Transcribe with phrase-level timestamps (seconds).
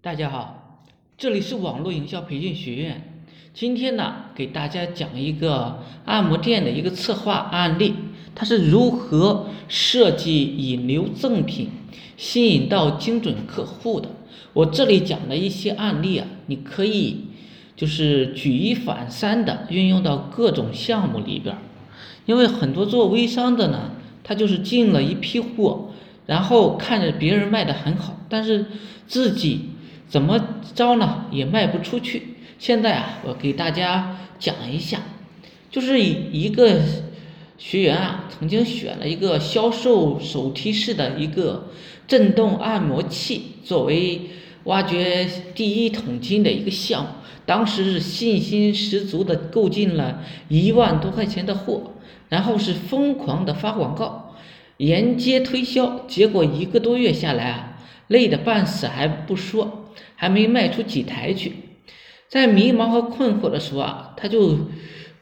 [0.00, 0.84] 大家好，
[1.18, 3.24] 这里是网络营销培训学院。
[3.52, 7.94] 今天呢，给大家讲一个按摩店的一个策划案例，
[8.32, 11.70] 它是如何设计引流赠品，
[12.16, 14.08] 吸引到精准客户的。
[14.52, 17.24] 我这里讲的一些案例啊，你可以
[17.74, 21.58] 就是举一反三的运用到各种项目里边儿。
[22.24, 23.90] 因为很多做微商的呢，
[24.22, 25.90] 他就是进了一批货，
[26.26, 28.66] 然后看着别人卖的很好，但是
[29.08, 29.70] 自己。
[30.08, 30.38] 怎么
[30.74, 31.26] 着呢？
[31.30, 32.34] 也卖不出去。
[32.58, 35.00] 现在啊，我给大家讲一下，
[35.70, 36.80] 就是一个
[37.56, 41.68] 学员啊，曾经选了一个销售手提式的一个
[42.06, 44.22] 震动按摩器，作为
[44.64, 47.08] 挖掘第一桶金的一个项目。
[47.46, 51.94] 当时是信心十足的购进了一万多块钱的货，
[52.28, 54.34] 然后是疯狂的发广告，
[54.78, 56.00] 沿街推销。
[56.08, 59.87] 结果一个多月下来啊，累得半死还不说。
[60.20, 61.52] 还没卖出几台去，
[62.28, 64.58] 在迷茫和困惑的时候啊，他就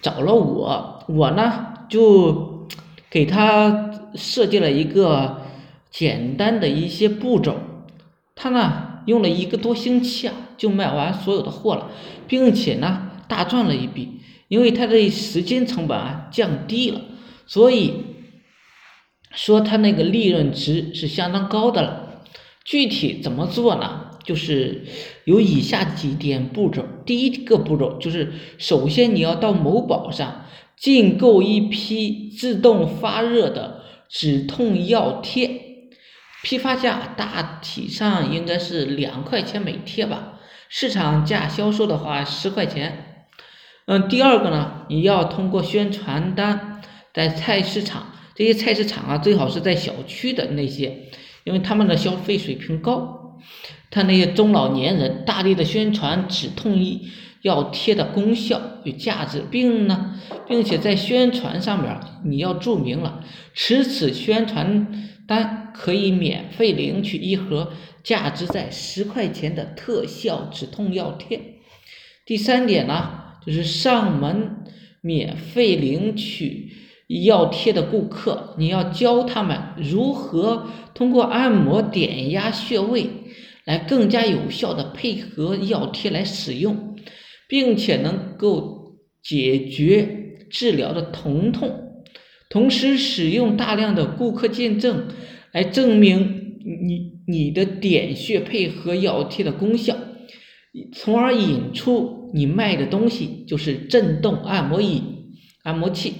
[0.00, 2.66] 找了我，我呢就
[3.10, 5.42] 给他设计了一个
[5.90, 7.54] 简单的一些步骤，
[8.34, 11.90] 他呢用了一个多星期啊就卖完所有的货了，
[12.26, 17.02] 并且呢大赚了一笔，因为他的时间成本啊降低了，
[17.46, 17.92] 所以
[19.32, 22.22] 说他那个利润值是相当高的了。
[22.64, 24.07] 具体怎么做呢？
[24.28, 24.82] 就是
[25.24, 30.44] 有以下几点步骤，第一个步骤就是，首先你要到某宝上
[30.76, 35.48] 进购一批自动发热的止痛药贴，
[36.42, 43.24] 批发价大体上应该是两块钱每贴吧，市场价销售的话十块钱。
[43.86, 46.82] 嗯，第二个呢，你要通过宣传单，
[47.14, 51.08] 在菜市场，这些菜市场啊，最好是在小区的那些，
[51.44, 53.24] 因为他们的消费水平高。
[53.90, 57.08] 他那些中老年人大力的宣传止痛医
[57.42, 67.72] 药贴的功效与价值，并呢，并且在宣传上面你要注明了，持此宣传单可以免费领取一盒
[68.02, 71.40] 价值在十块钱的特效止痛药贴。
[72.26, 73.10] 第三点呢，
[73.46, 74.64] 就是上门
[75.00, 76.72] 免费领取
[77.06, 83.08] 药贴的顾客，你要教他们如何通过按摩点压穴位。
[83.68, 86.96] 来更加有效的配合药贴来使用，
[87.46, 92.02] 并且能够解决治疗的疼痛，
[92.48, 95.08] 同时使用大量的顾客见证
[95.52, 99.94] 来证明你你的点穴配合药贴的功效，
[100.94, 105.02] 从而引出你卖的东西就是震动按摩椅、
[105.62, 106.14] 按摩器，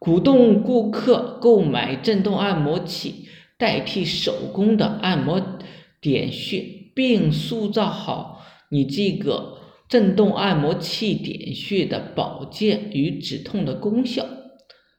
[0.00, 5.51] 鼓动顾客购买震动按摩器代替手工的按摩。
[6.02, 6.62] 点穴，
[6.94, 9.58] 并塑造好你这个
[9.88, 14.26] 震动按摩器点穴的保健与止痛的功效。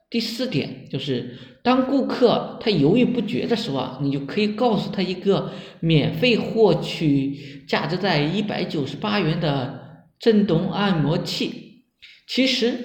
[0.09, 11.85] 第四点就是，当顾客他犹豫不决的时候啊，你就可以告诉他一个免费获取价值在一百九十八元的震动按摩器。
[12.27, 12.75] 其实，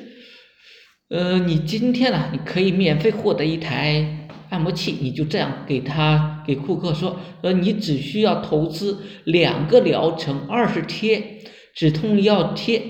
[1.10, 4.17] 呃，你今天呢，你可以免费获得一台。
[4.50, 11.40] 按摩器，你就这样给他给顾客说，说你只需要投资两个疗程二十贴
[11.74, 12.82] 止痛药贴，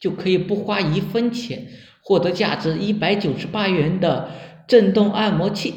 [0.00, 1.66] 就可以不花一分钱
[2.02, 4.30] 获得价值一百九十八元的
[4.68, 5.74] 震动按摩器。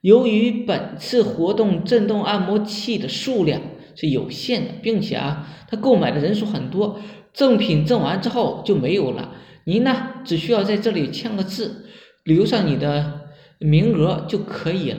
[0.00, 3.60] 由于本次活动震动按摩器的数量
[3.94, 7.00] 是有限的，并且啊，他购买的人数很多，
[7.32, 9.36] 赠品赠完之后就没有了。
[9.64, 11.86] 您呢，只需要在这里签个字，
[12.24, 13.20] 留上你的。
[13.64, 14.98] 名额就可以了，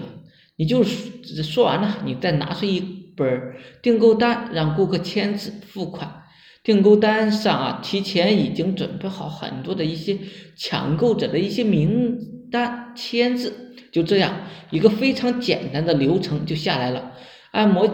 [0.55, 2.79] 你就说完了，你再拿出一
[3.15, 6.23] 本订购单，让顾客签字付款。
[6.63, 10.17] 订购单上啊，提前已经准备好很多的一些
[10.57, 12.17] 抢购者的一些名
[12.51, 13.53] 单，签字。
[13.91, 17.13] 就这样一个非常简单的流程就下来了，
[17.51, 17.87] 按摩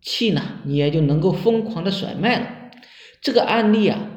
[0.00, 2.46] 器呢，你也就能够疯狂的甩卖了。
[3.20, 4.08] 这个案例啊，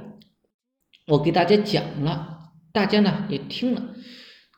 [1.07, 3.83] 我给大家讲了，大家呢也听了。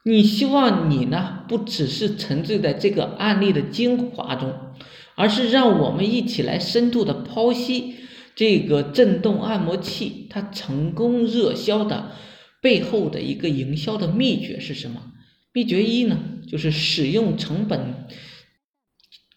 [0.03, 4.53] 你希望你呢，不只是沉醉在这个案例的精华中，
[5.15, 7.95] 而是让我们一起来深度的剖析
[8.35, 12.13] 这个震动按摩器它成功热销的
[12.61, 15.01] 背后的一个营销的秘诀是什么？
[15.53, 18.07] 秘诀一呢，就是使用成本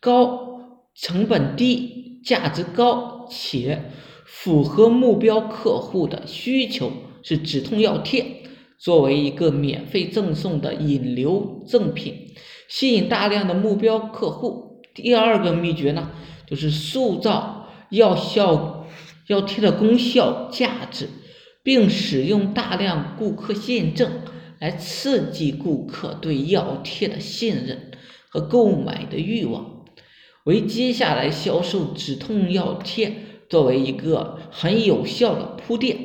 [0.00, 3.90] 高、成本低、价值高且
[4.24, 6.90] 符合目标客户的需求
[7.22, 8.42] 是止痛药贴。
[8.84, 12.34] 作为一个免费赠送的引流赠品，
[12.68, 14.82] 吸引大量的目标客户。
[14.94, 16.10] 第二个秘诀呢，
[16.46, 18.86] 就是塑造药效
[19.28, 21.08] 药贴的功效价值，
[21.62, 24.20] 并使用大量顾客验证
[24.58, 27.90] 来刺激顾客对药贴的信任
[28.28, 29.86] 和购买的欲望，
[30.44, 33.14] 为接下来销售止痛药贴
[33.48, 35.96] 作为一个很有效的铺垫。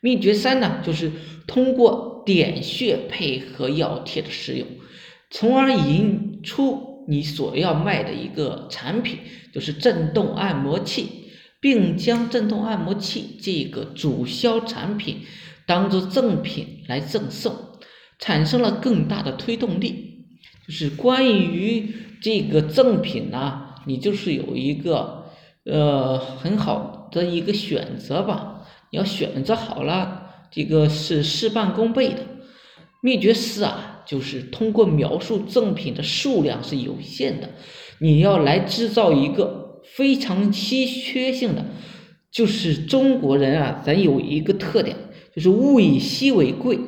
[0.00, 1.12] 秘诀三呢，就是
[1.46, 4.66] 通过点穴配合药贴的使用，
[5.30, 9.18] 从而引出你所要卖的一个产品，
[9.52, 11.08] 就是震动按摩器，
[11.60, 15.18] 并将震动按摩器这个主销产品
[15.66, 17.54] 当做赠品来赠送，
[18.18, 20.26] 产生了更大的推动力。
[20.66, 25.26] 就是关于这个赠品呢，你就是有一个
[25.64, 28.66] 呃很好的一个选择吧。
[28.90, 32.18] 你要选择好了，这个是事半功倍的。
[33.00, 37.50] 秘诀四啊，就是通过描述赠品的数量是有限的，
[37.98, 41.64] 你要来制造一个非常稀缺性的。
[42.30, 44.96] 就是中国人啊，咱有一个特点，
[45.34, 46.78] 就是物以稀为贵，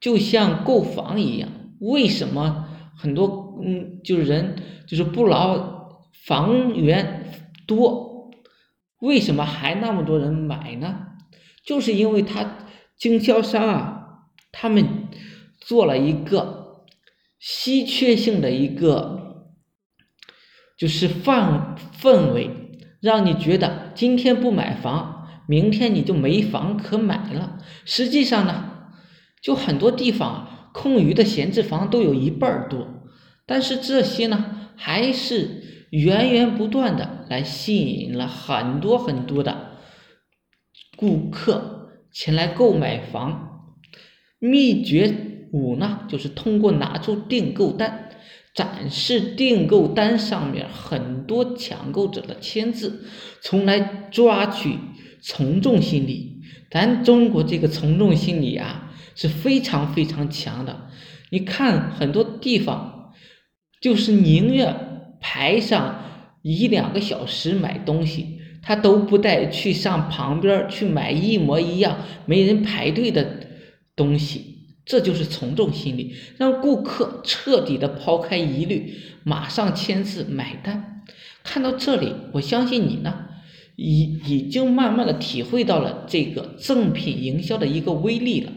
[0.00, 1.48] 就像购房一样。
[1.80, 4.56] 为什么很多嗯，就是人
[4.86, 7.30] 就是不劳房源
[7.66, 8.30] 多，
[9.00, 10.98] 为什么还那么多人买呢？
[11.66, 12.63] 就是因为他
[12.98, 14.06] 经销商啊，
[14.52, 15.08] 他们
[15.60, 16.84] 做了一个
[17.38, 19.48] 稀缺性的一个，
[20.78, 22.50] 就是氛氛围，
[23.00, 27.58] 让你觉得今天不买房，明天你就没房可买了。
[27.84, 28.88] 实际上呢，
[29.42, 33.04] 就很多地方空余的闲置房都有一半多，
[33.44, 39.72] 但是这些呢，还是源源不断的来吸引了很多很多的。
[40.96, 41.83] 顾客
[42.14, 43.74] 前来购买房，
[44.38, 45.12] 秘诀
[45.52, 48.10] 五呢，就是通过拿出订购单，
[48.54, 53.04] 展示订购单上面很多抢购者的签字，
[53.42, 53.80] 从来
[54.12, 54.78] 抓取
[55.20, 56.40] 从众心理。
[56.70, 60.88] 咱中国这个从众心理啊是非常非常强的。
[61.30, 63.12] 你看很多地方，
[63.80, 66.04] 就是宁愿排上
[66.42, 68.38] 一两个小时买东西。
[68.64, 73.46] 他都不带去上旁边去买一模一样没人排队的
[73.94, 81.02] 东西，这就是从众心理，让顾客彻底的抛开疑虑，马上签字买单。
[81.42, 83.26] 看到这里，我相信你呢，
[83.76, 88.50] 已已经慢慢的体会到了这个赠品营销的一个威力了。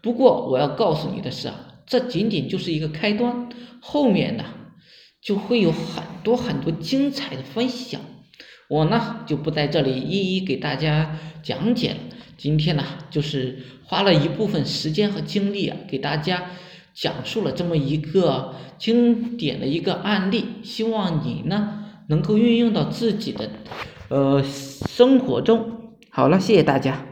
[0.00, 1.54] 不过我要告诉你的是啊，
[1.86, 3.48] 这仅仅就是一个开端，
[3.80, 4.44] 后面呢
[5.22, 8.00] 就会有很多很多精彩的分享。
[8.72, 11.96] 我呢就不在这里一一给大家讲解了。
[12.38, 16.44] 今天呢，就是花了一部分时间和精力啊，给大家
[16.94, 20.46] 讲述了这么一个经典的一个案例。
[20.62, 23.50] 希望你呢能够运用到自己的
[24.08, 25.92] 呃生活中。
[26.08, 27.11] 好了，谢谢大家。